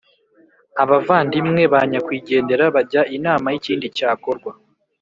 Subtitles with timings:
[0.83, 4.51] abavandimwe ba nyakwigendera bajya inama y’ikindi cyakorwa.